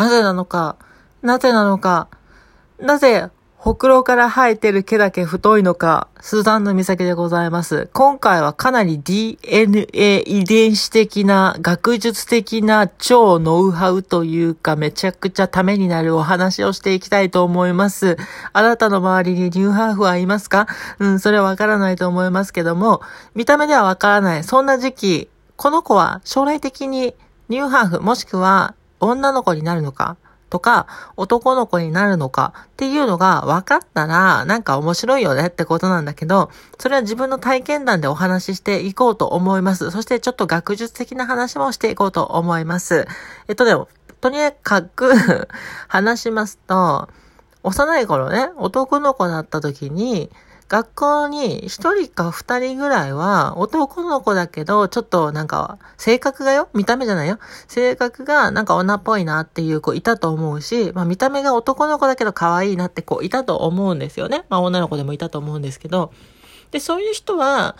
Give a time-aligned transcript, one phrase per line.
[0.00, 0.76] なぜなのか、
[1.20, 2.08] なぜなのか、
[2.78, 3.28] なぜ
[3.58, 7.90] ほくろから生えてる毛だけ太いのか、スザンの岬でございます。
[7.92, 18.16] 今回はかなり DNA 遺伝子的な、学術的な超ノウハウというか、めちゃくちゃためになるお話をしていきたいと思います。
[18.54, 20.66] あなたの周りにニューハーフはいますか？
[20.98, 23.02] うん、それはわからないと思いますけども、
[23.34, 24.44] 見た目ではわからない。
[24.44, 27.14] そんな時期、この子は将来的に
[27.50, 30.16] ニューハーフ、もしくは女の子になるのか？
[30.50, 32.52] とか、男の子になるのか？
[32.66, 35.46] っていうのが分かったら、なんか面白いよね？
[35.46, 39.90] ってことなんだけど、それは自分の体験談でお話ししていこうと思います。
[39.90, 43.06] そしてちょっと学術的な話もしていこうと思います。
[43.48, 43.88] えっとでも、
[44.20, 45.48] とにかく
[45.88, 47.08] 話しますと、
[47.62, 50.30] 幼い頃ね、男の子だった時に、
[50.70, 64.44] 学校に一人か二人ぐらいは男の子だけど、ちょっとなんか性格がよ見た目じゃないよ性格がなんか女っぽいなっていう子いたと思うし、まあ見た目が男の子だけど可愛いなって子いたと思うんですよね。
[64.48, 66.12] まあ女の子でもいたと思うんですけど。
[66.70, 67.74] で、そういう人は、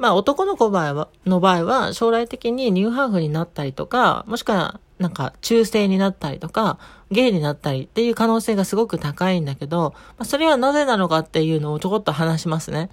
[0.00, 6.78] まあ男の子の場合は、の場合は将来的にニューハーフになったりとか、もしくはなんか中性になったりとか、
[7.10, 12.88] ゲイになったりっていう可能性がすごく高いんだけど、まあ、それはなぜなのかっていうのをちょこっと話しますね。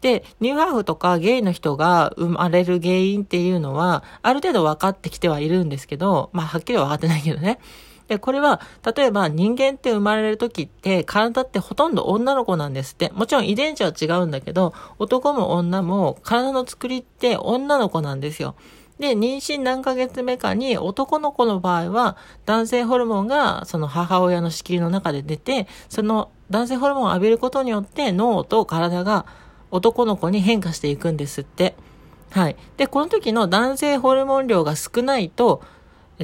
[0.00, 7.58] で、ニューハーフとかゲイの人が生まれる原因っていうのは、ある程度分かってきてはいるんですけど、まあはっきりは分かってないけどね。
[8.08, 8.60] で、これは、
[8.96, 13.10] 例えば人間って生まれる時って、体ってほとんど女の子なんですって。
[13.14, 18.54] もちろん遺伝子は違うんだけど、男も女も体の作りって女の子なんですよ。
[18.98, 29.26] で、妊娠何ヶ月目かに男の子の場合は男性ホルモンがその母親の子宮の中で出て、その男性ホルモンを浴びることによって脳と体が
[29.70, 31.74] 男の子に変化していくんですって。
[32.30, 32.56] はい。
[32.76, 35.62] で、この時の男性ホルモン量が少ないと、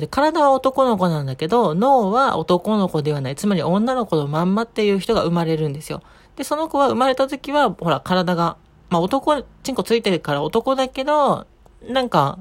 [0.09, 3.37] 体は男の子なんだけど、脳は男の子ではない。
[3.37, 6.03] つまり女の子のまんまっていう人が生まれるんですよ。
[6.36, 8.57] で、その子は生まれた時は、ほら、体が、
[8.89, 11.47] まあ男、チンコついてるから男だけど、
[11.86, 12.39] なんか、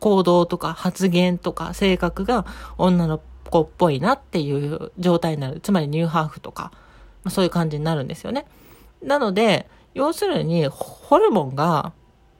[0.00, 2.46] 行動とか発言とか性格が
[2.78, 5.60] 女の子っぽいなっていう状態になる。
[5.60, 6.72] つまりニューハーフとか、
[7.22, 8.46] まあ、そういう感じになるんですよね。
[9.02, 11.92] なので、要するに、ホルモンが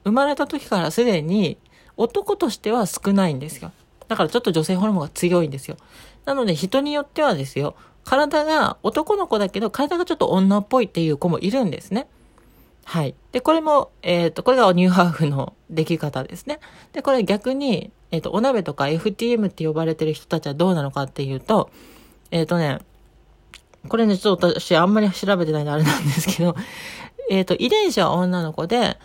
[0.03, 1.57] 生まれた時からすでに
[1.97, 3.71] 男としては少ないんですよ。
[4.11, 5.77] だからちょっと女性ホルモンが強いんですよ。
[6.25, 12.07] なので人によってはですよ、体が男の子だけど体がちょっと女っぽいっていう子もいるんですね。
[12.83, 13.15] はい。
[13.31, 16.59] で、これも、えっ、ー、と、これがニューハーフの出来方ですね。
[16.91, 21.69] で、これ逆に、えっ、ー、と、お鍋とか FTM って呼ばれてる人たちはどうなのかっていうと、
[22.31, 22.79] えっ、ー、とね、
[23.87, 26.53] これね、ちょっと私あんまり調べてないんであれなんですけど、
[27.29, 28.97] えっ、と、遺伝子は女の子で、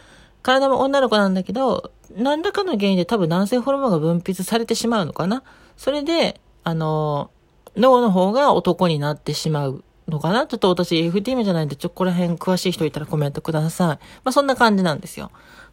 [0.46, 5.42] 体も女の子なんだけど、何らかの原因で多分男性ホルモンが分泌されてしまうのかな？
[5.76, 7.30] それで、あの、
[7.76, 10.46] 脳の方が男になってしまうのかな？
[10.46, 13.88] ちょっと私 FTM じゃないんで、ちょ、ここら辺詳しい人いたらコメントください。
[13.88, 15.32] まあそんな感じなんですよ。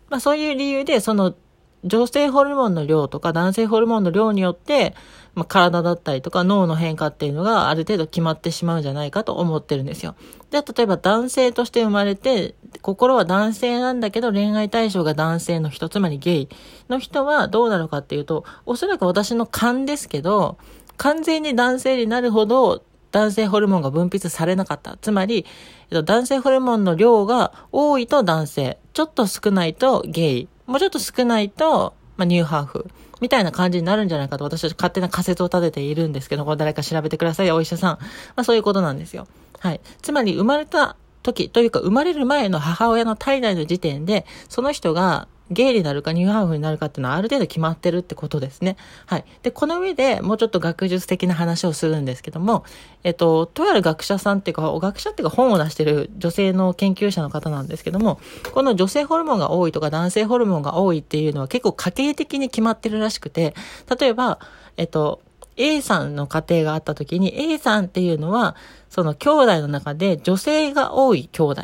[0.09, 1.35] まあそういう理由で、その
[1.83, 4.95] 女性ホルモンの量とか男性ホルモンの量によって、
[5.35, 10.15] まあ、体だったりとか脳の変化っていうのがある程度決まってしまうんじゃないかと思ってるんですよ。
[10.51, 16.49] で、例えば男性として生まれて、心は男性なんだけど恋愛対象が男性の人、つまりゲイ
[16.89, 20.57] の人はどうなのかっていうと、おそらく私の勘ですけど、
[20.97, 22.83] 完全に男性になるほど
[23.13, 24.97] 男性ホルモンが分泌されなかった。
[24.97, 25.45] つまり、
[25.91, 32.87] 男性ホルモンの量が多いと男性、ちょっと少ないとゲイ、もうちょっと少ないと、まあ、ニューハーフ、
[33.21, 37.97] みたいな感じになるんじゃないかと私は勝手な仮説を立てているんですけど、これ誰か調べてください、お医者さん。
[38.35, 39.27] まあそういうことなんですよ。
[39.59, 39.81] はい。
[40.01, 48.75] つまり生まれた時というか生まれる前の母親の体内の時点で、その人がゲイになるかニューハーフになるかっていうのはある程度決まってるってことですね。
[49.05, 49.25] はい。
[49.41, 52.65] で、この上でもうちょっと学術的な話をするんですけども、
[53.03, 58.19] えっと、とある学者さんっていうか、学者っていうか本を出してる女性の研究者の方なんですけども、
[58.53, 63.53] この女性ホルモンが多いとか男性ホルモンが多いっていうのは結構家計的に決まってるらしくて、
[63.99, 64.39] 例えば、
[64.77, 65.21] えっと、
[65.57, 68.55] A さんの家庭があった時に A さんっていうのは、
[68.89, 71.61] その兄弟の中で女性が多い兄弟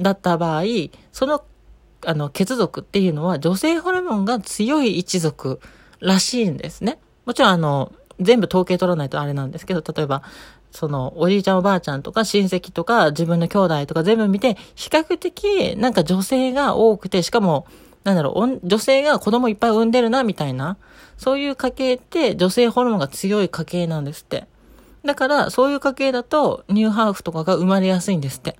[0.00, 0.62] だった場合、
[1.12, 1.42] その
[2.06, 5.60] あの、血族っていうのは女性ホルモンが強い一族
[6.00, 6.98] らしいんですね。
[7.26, 10.22] もちろんあの、全部統計取らないとあれなんですけど、例えば、
[10.70, 17.66] その、おじいちゃんおばあちゃんとか親戚とか自分の兄弟とか全部見て、比較的なんか女性が多くて、しかも、
[18.04, 20.76] なんだろう、女性が子供いっぱい産んでるな、みたいな、
[21.18, 24.46] そういう家系って女性ホルモンが強い家系なんですって。
[25.04, 28.56] だから、そういう家系だと、ニューハーフとかが生まれやすいんですって。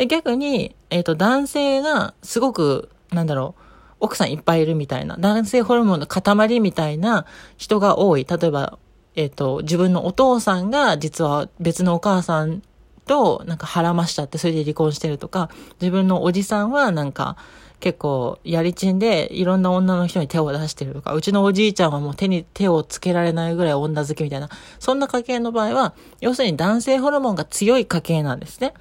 [0.00, 3.62] で、逆に、えっ、ー、と、男性がすごく、なんだろう、
[4.00, 7.26] 奥さんいっぱいいるみたいな、男性ホルモンの塊みたいな
[7.58, 8.24] 人が多い。
[8.24, 8.78] 例えば、
[9.14, 12.62] えっ、と、自分のお父さんが実は別のお母さん
[13.04, 15.50] となんか腹ましたってそれで離婚してるとか、
[15.82, 17.36] 自分のおじさんはなんか
[17.80, 24.48] 結構やりちんでいろんな女の人に手を出してるとか、うちのおじいちゃんはもう手に手をつけられないぐらい女好きみたいな、
[24.78, 28.74] そんな家系の場合は、要するに男性ホルモンが強い家系なんですね。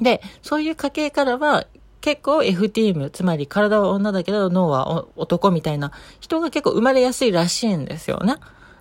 [0.00, 1.66] で、そういう家系からは、
[2.00, 5.90] 結構 F ティーム、つまり体は女だけど脳は男みたいな
[6.20, 8.36] 人が結構生まれやすいらしいんですよね。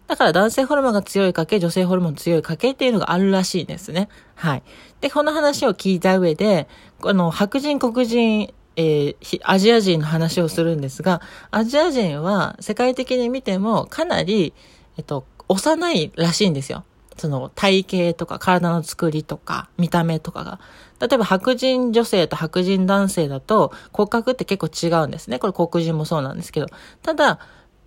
[0.08, 4.10] だから男性ホルモンが強い家系、女性ホルモン強い家系っていうのがあるらしいんですね。
[4.36, 4.64] はい。
[5.02, 6.68] で、この話を聞いた上で、
[7.02, 14.54] この白人黒人、えー、アジア人の話をするんですが、アジア人は世界的に見てもかなり、
[14.98, 16.84] えっと、幼いらしいんですよ。
[17.18, 20.60] その体型とか体の作りとか見た目とかが。
[21.00, 25.40] 例えば白人女性と白人男性だと骨格って結構違うんですね。
[25.40, 26.68] これ黒人もそうなんですけど。
[27.02, 27.40] ただ、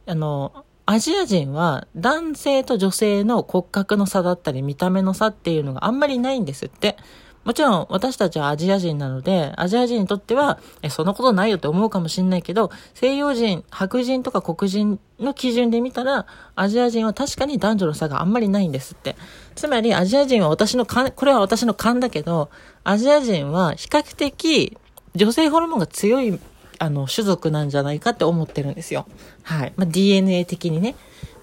[0.06, 6.96] あの、アジア人は男性と女性の骨格の差だったり見た目の差っていうのがあんまりないんですって。
[7.44, 16.26] もちろん私たちはアジア人なので、アジア人にとっては、え、そんなことないよって思うかもしんないけど、西洋人、白人とか黒人の基準で見たら、
[16.56, 19.16] アジア人は確かに男女の差があんまりないんですって。
[19.54, 22.50] つまり、アジア人は私の勘、これは私の勘だけど、
[22.84, 24.76] アジア人は比較的
[25.14, 26.38] 女性ホルモンが強い
[26.78, 29.06] あの、種族なんじゃないかって思ってるんですよ。
[29.42, 29.72] はい。
[29.76, 30.94] まあ、DNA 的にね。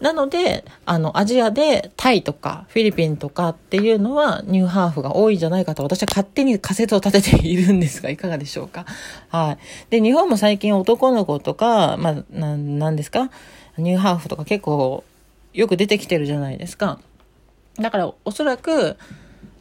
[0.02, 8.86] なので、あの、アジアでタイとかフィリピンとかっていうのはニューハーフが多いんじゃないかと私は勝手に仮説を立てているんですが、いかがでしょうか？
[9.30, 9.58] はい。
[9.90, 13.30] で、日本も最近男の子とか、まあ、な、なんですか？
[13.78, 15.04] ニューハーフとか結構
[15.54, 17.00] よく出てきてるじゃないですか。
[17.80, 18.98] だから、おそらく、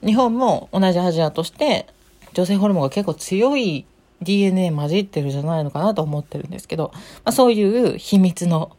[0.04, 1.86] 日本も同じアジアとして
[2.34, 3.86] 女性ホルモンが結構強い
[4.20, 8.76] DNA 混じってるじゃないのかなと思ってるんですけど、まあ、そういう秘密の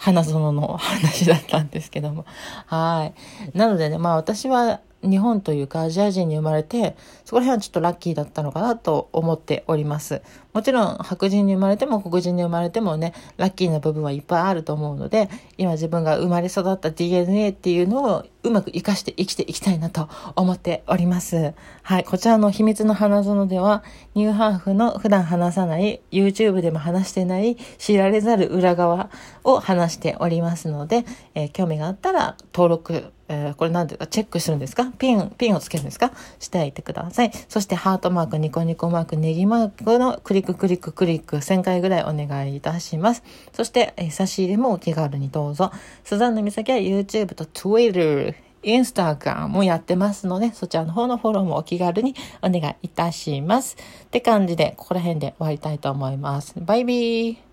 [0.00, 2.24] 花園の話だったんですけども。
[2.66, 3.12] は
[3.54, 3.58] い。
[3.58, 10.22] なのでね、まあ私は日本というかアジア人に生まれて、そこら辺はちょっとラッキーだったのかなと思っております。
[10.52, 21.54] もちろん白人に生まれても黒人に生まれてもね、ラッキーな部分はいっぱいあると思うので、今自分が生まれ育った DNA っていうのをうまく活かして生きていきたいなと思っております。
[21.82, 22.04] はい。
[22.04, 23.82] こちらの秘密の花園では、
[24.14, 29.10] ニューハーフの普段話さない、YouTube でも話してない知られざる裏側
[29.44, 31.04] を話しておりますので、
[31.34, 34.90] えー、興味があったら登録えー、これ何ていうかチェックするんですか？
[34.98, 36.10] ピン、ピンをつけるんですか？
[36.40, 37.30] しておいてください。
[37.48, 43.22] そしてハートマーク、ニコニコマーク、ネギマークのクリッククリッククリック1000回ぐらいお願いいたします。
[43.52, 45.70] そして、えー、差し入れもお気軽にどうぞ。
[46.02, 48.34] スザンヌ美咲は YouTube と Twitter、
[48.64, 53.76] インスタグラムもやってますので、そちらの方のフォローもお気軽にお願いいたします。
[54.04, 56.54] って感じで、ここら辺で終わりたいと思います。
[56.56, 57.49] バイビー